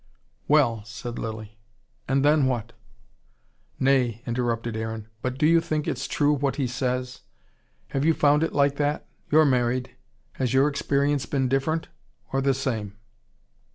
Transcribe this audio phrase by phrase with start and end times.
[0.47, 1.59] "Well," said Lilly.
[2.07, 2.73] "And then what?"
[3.79, 5.07] "Nay," interrupted Aaron.
[5.21, 7.21] "But do you think it's true what he says?
[7.89, 9.05] Have you found it like that?
[9.29, 9.91] You're married.
[10.31, 11.87] Has your experience been different,
[12.33, 12.97] or the same?"